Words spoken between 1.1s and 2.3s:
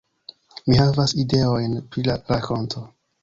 ideojn pri la